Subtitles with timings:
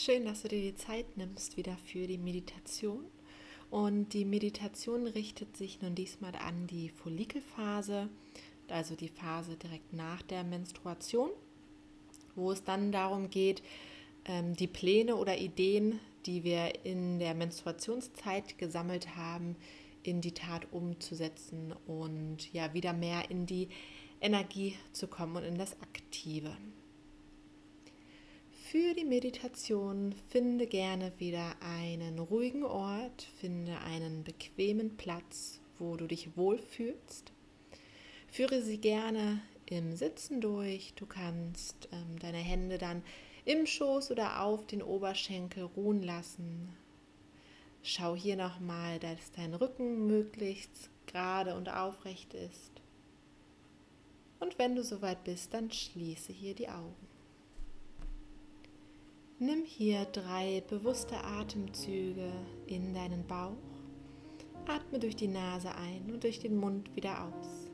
[0.00, 3.04] Schön, dass du dir die Zeit nimmst wieder für die Meditation.
[3.68, 8.08] Und die Meditation richtet sich nun diesmal an die Follikelphase,
[8.68, 11.30] also die Phase direkt nach der Menstruation,
[12.36, 13.60] wo es dann darum geht,
[14.24, 19.56] ähm, die Pläne oder Ideen, die wir in der Menstruationszeit gesammelt haben,
[20.04, 23.66] in die Tat umzusetzen und ja wieder mehr in die
[24.20, 26.56] Energie zu kommen und in das Aktive.
[28.70, 36.06] Für die Meditation finde gerne wieder einen ruhigen Ort, finde einen bequemen Platz, wo du
[36.06, 37.32] dich wohlfühlst.
[38.26, 40.92] Führe sie gerne im Sitzen durch.
[40.96, 43.02] Du kannst ähm, deine Hände dann
[43.46, 46.68] im Schoß oder auf den Oberschenkel ruhen lassen.
[47.82, 52.82] Schau hier nochmal, dass dein Rücken möglichst gerade und aufrecht ist.
[54.40, 57.17] Und wenn du soweit bist, dann schließe hier die Augen.
[59.40, 62.32] Nimm hier drei bewusste Atemzüge
[62.66, 63.52] in deinen Bauch.
[64.66, 67.70] Atme durch die Nase ein und durch den Mund wieder aus.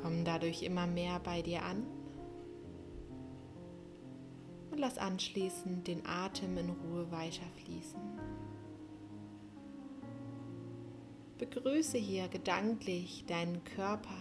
[0.00, 1.84] Komm dadurch immer mehr bei dir an
[4.70, 7.42] und lass anschließend den Atem in Ruhe weiter
[11.40, 14.14] Begrüße hier gedanklich deinen Körper,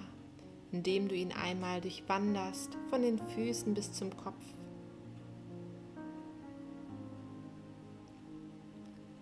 [0.71, 4.41] indem du ihn einmal durchwanderst von den Füßen bis zum Kopf.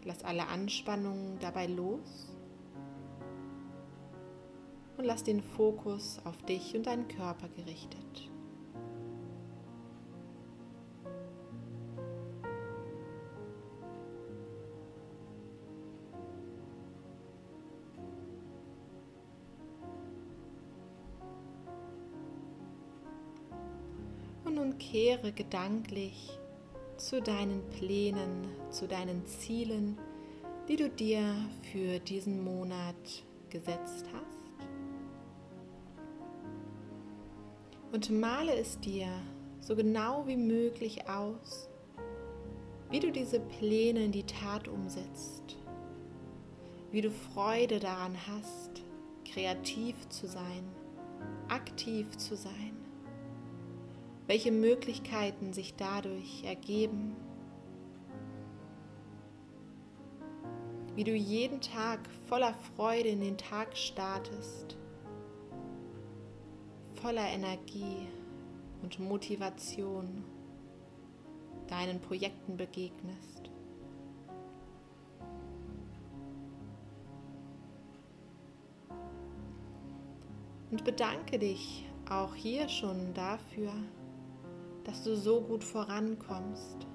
[0.04, 2.36] Lass alle Anspannungen dabei los
[4.98, 8.30] und lass den Fokus auf dich und deinen Körper gerichtet.
[24.78, 26.38] Kehre gedanklich
[26.98, 29.98] zu deinen Plänen, zu deinen Zielen,
[30.68, 31.36] die du dir
[31.72, 34.38] für diesen Monat gesetzt hast.
[37.92, 39.08] Und male es dir
[39.62, 41.70] so genau wie möglich aus,
[42.90, 45.56] wie du diese Pläne in die Tat umsetzt,
[46.92, 48.84] wie du Freude daran hast,
[49.26, 50.64] kreativ zu sein,
[51.48, 52.67] aktiv zu sein
[54.28, 57.16] welche Möglichkeiten sich dadurch ergeben,
[60.96, 64.78] wie du jeden Tag voller Freude in den Tag startest,
[66.96, 68.08] voller Energie
[68.84, 70.24] und Motivation
[71.68, 73.50] deinen Projekten begegnest.
[80.70, 83.72] Und bedanke dich auch hier schon dafür,
[84.88, 86.88] dass du so gut vorankommst,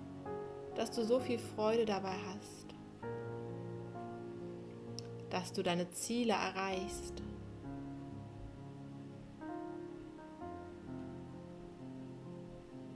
[0.75, 2.67] dass du so viel Freude dabei hast,
[5.29, 7.23] dass du deine Ziele erreichst.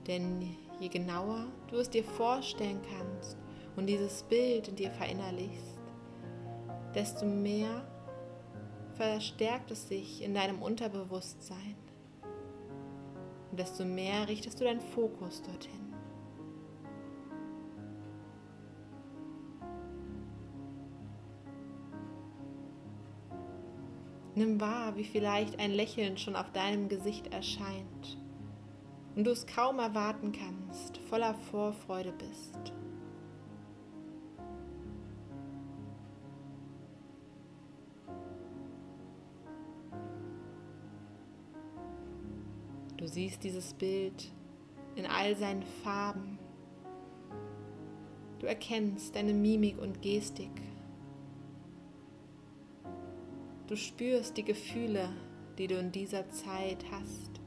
[0.07, 3.37] Denn je genauer du es dir vorstellen kannst
[3.75, 5.77] und dieses Bild in dir verinnerlichst,
[6.95, 7.87] desto mehr
[8.93, 11.75] verstärkt es sich in deinem Unterbewusstsein
[13.57, 15.71] und desto mehr richtest du deinen Fokus dorthin.
[24.35, 28.19] Nimm wahr, wie vielleicht ein Lächeln schon auf deinem Gesicht erscheint
[29.15, 32.76] und du es kaum erwarten kannst, voller Vorfreude bist.
[43.07, 44.33] Du siehst dieses Bild
[44.97, 46.37] in all seinen Farben.
[48.39, 50.51] Du erkennst deine Mimik und Gestik.
[53.67, 55.07] Du spürst die Gefühle,
[55.57, 57.39] die du in dieser Zeit hast,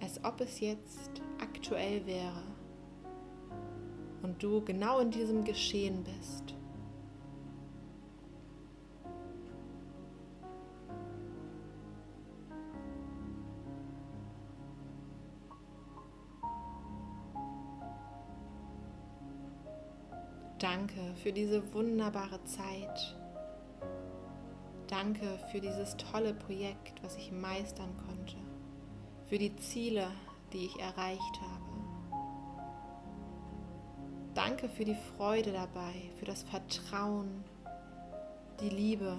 [0.00, 2.42] als ob es jetzt aktuell wäre.
[4.22, 6.56] und du genau in diesem Geschehen bist.
[20.60, 23.16] Danke für diese wunderbare Zeit.
[24.88, 28.36] Danke für dieses tolle Projekt, was ich meistern konnte.
[29.26, 30.08] Für die Ziele,
[30.52, 32.20] die ich erreicht habe.
[34.34, 37.42] Danke für die Freude dabei, für das Vertrauen,
[38.60, 39.16] die Liebe.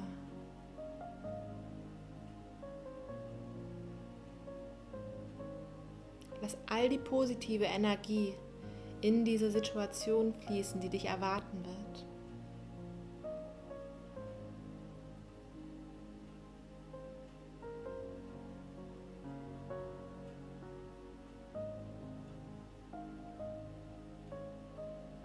[6.40, 8.36] Lass all die positive Energie
[9.02, 12.06] in diese Situation fließen, die dich erwarten wird.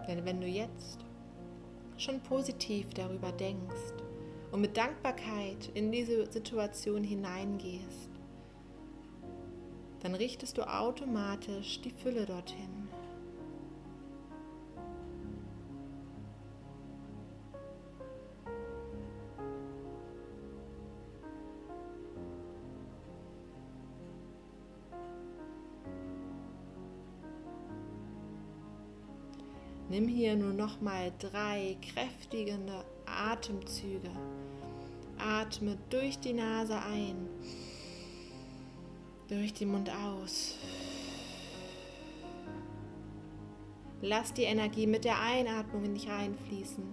[0.07, 0.99] Denn wenn du jetzt
[1.97, 3.93] schon positiv darüber denkst
[4.51, 8.09] und mit Dankbarkeit in diese Situation hineingehst,
[9.99, 12.86] dann richtest du automatisch die Fülle dorthin.
[29.89, 32.57] Nimm hier nur noch mal drei kräftige
[33.05, 34.11] Atemzüge.
[35.17, 37.27] Atme durch die Nase ein,
[39.29, 40.55] durch den Mund aus.
[44.01, 46.83] Lass die Energie mit der Einatmung in dich reinfließen.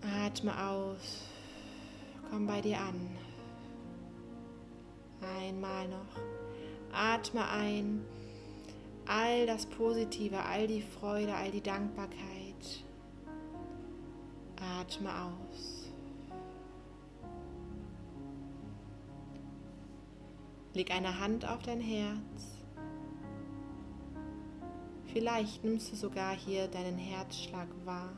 [0.00, 1.28] Atme aus.
[2.30, 3.16] Komm bei dir an.
[5.38, 6.20] Einmal noch.
[6.92, 8.04] Atme ein
[9.06, 12.84] all das Positive, all die Freude, all die Dankbarkeit.
[14.60, 15.90] Atme aus.
[20.72, 22.54] Leg eine Hand auf dein Herz.
[25.12, 28.12] Vielleicht nimmst du sogar hier deinen Herzschlag wahr.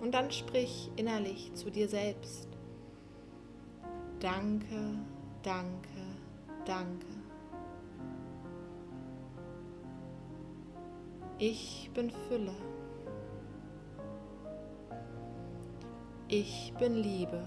[0.00, 2.48] Und dann sprich innerlich zu dir selbst.
[4.20, 4.98] Danke,
[5.42, 6.07] danke,
[6.68, 7.06] Danke.
[11.38, 12.52] Ich bin Fülle.
[16.28, 17.42] Ich bin Liebe.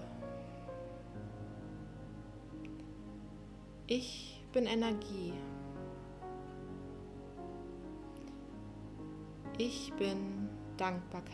[3.86, 5.34] Ich bin Energie.
[9.56, 11.30] Ich bin Dankbarkeit.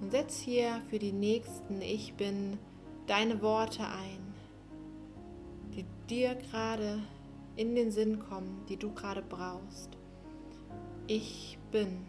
[0.00, 2.60] Und setz hier für die nächsten Ich bin
[3.08, 4.27] deine Worte ein
[6.08, 7.02] dir gerade
[7.56, 9.90] in den Sinn kommen, die du gerade brauchst.
[11.06, 12.06] Ich bin.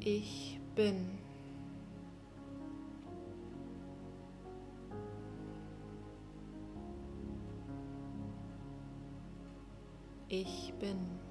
[0.00, 1.18] Ich bin.
[10.28, 11.21] Ich bin.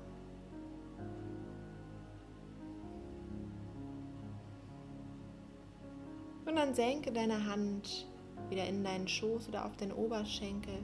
[6.72, 8.08] Dann senke deine Hand
[8.50, 10.80] wieder in deinen Schoß oder auf den Oberschenkel.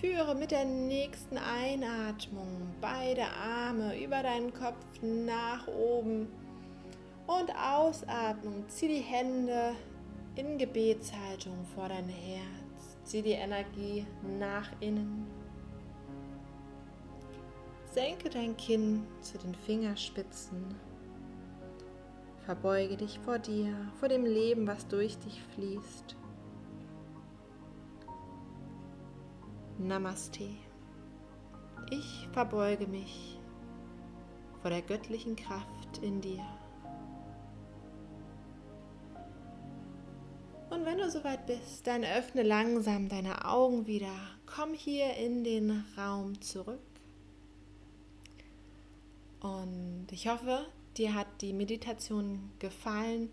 [0.00, 6.28] Führe mit der nächsten Einatmung beide Arme über deinen Kopf nach oben
[7.26, 8.64] und Ausatmung.
[8.68, 9.74] Zieh die Hände
[10.36, 12.98] in Gebetshaltung vor dein Herz.
[13.04, 14.06] Zieh die Energie
[14.38, 15.26] nach innen.
[17.92, 20.93] Senke dein Kinn zu den Fingerspitzen
[22.44, 26.16] Verbeuge dich vor dir, vor dem Leben, was durch dich fließt.
[29.78, 30.50] Namaste.
[31.90, 33.38] Ich verbeuge mich
[34.60, 36.44] vor der göttlichen Kraft in dir.
[40.70, 44.14] Und wenn du soweit bist, dann öffne langsam deine Augen wieder.
[44.44, 46.80] Komm hier in den Raum zurück.
[49.40, 50.66] Und ich hoffe,
[50.98, 53.30] dir hat die Meditation gefallen,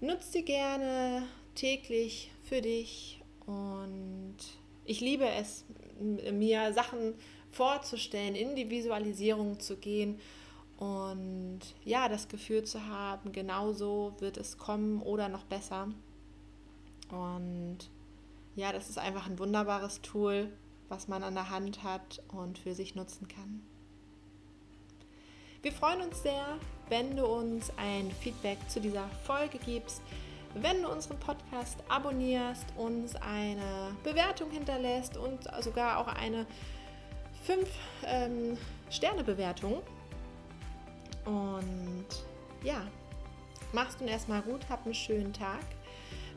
[0.00, 4.36] nutz sie gerne täglich für dich und
[4.84, 5.64] ich liebe es,
[6.32, 7.14] mir Sachen
[7.50, 10.20] vorzustellen, in die Visualisierung zu gehen
[10.78, 15.88] und ja, das Gefühl zu haben, genauso wird es kommen oder noch besser.
[17.10, 17.78] Und
[18.54, 20.52] ja, das ist einfach ein wunderbares Tool,
[20.88, 23.62] was man an der Hand hat und für sich nutzen kann.
[25.68, 26.56] Wir freuen uns sehr,
[26.88, 30.00] wenn du uns ein Feedback zu dieser Folge gibst,
[30.54, 36.46] wenn du unseren Podcast abonnierst, uns eine Bewertung hinterlässt und sogar auch eine
[37.46, 39.82] 5-Sterne-Bewertung.
[41.26, 42.06] Ähm, und
[42.64, 42.80] ja,
[43.74, 45.66] mach's nun erstmal gut, hab einen schönen Tag.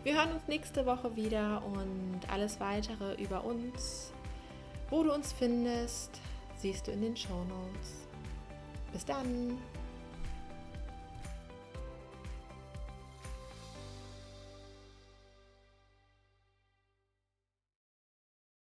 [0.04, 4.12] Wir hören uns nächste Woche wieder und alles weitere über uns,
[4.90, 6.20] wo du uns findest,
[6.58, 8.11] siehst du in den Show Notes.
[8.92, 9.58] Bis dann!